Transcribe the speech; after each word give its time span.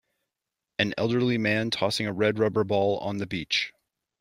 An 0.79 0.95
elderly 0.97 1.37
man 1.37 1.69
tossing 1.69 2.07
a 2.07 2.11
red 2.11 2.39
rubber 2.39 2.63
ball 2.63 2.97
on 3.01 3.17
the 3.17 3.27
beach. 3.27 3.71